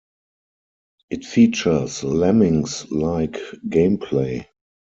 It 1.11 1.25
features 1.25 2.03
"Lemmings"-like 2.03 3.37
gameplay. 3.69 4.47